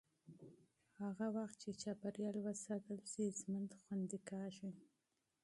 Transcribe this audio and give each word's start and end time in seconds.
هغه 1.01 1.25
مهال 1.35 1.51
چې 1.61 1.69
چاپېریال 1.81 2.35
وساتل 2.41 2.99
شي، 3.11 3.25
ژوند 3.39 3.69
خوندي 3.83 4.19
کېږي. 4.29 4.69